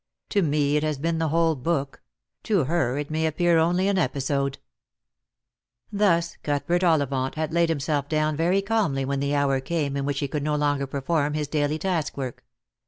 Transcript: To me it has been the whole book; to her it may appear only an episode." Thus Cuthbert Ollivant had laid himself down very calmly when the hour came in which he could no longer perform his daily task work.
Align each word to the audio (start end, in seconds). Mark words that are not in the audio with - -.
To 0.29 0.41
me 0.41 0.77
it 0.77 0.81
has 0.83 0.97
been 0.97 1.19
the 1.19 1.27
whole 1.27 1.53
book; 1.55 2.01
to 2.45 2.63
her 2.63 2.97
it 2.97 3.11
may 3.11 3.27
appear 3.27 3.59
only 3.59 3.87
an 3.87 3.99
episode." 3.99 4.57
Thus 5.91 6.37
Cuthbert 6.41 6.83
Ollivant 6.83 7.35
had 7.35 7.53
laid 7.53 7.69
himself 7.69 8.09
down 8.09 8.35
very 8.35 8.63
calmly 8.63 9.05
when 9.05 9.19
the 9.19 9.35
hour 9.35 9.59
came 9.59 9.95
in 9.95 10.05
which 10.05 10.17
he 10.19 10.27
could 10.27 10.41
no 10.41 10.55
longer 10.55 10.87
perform 10.87 11.35
his 11.35 11.47
daily 11.47 11.77
task 11.77 12.17
work. 12.17 12.43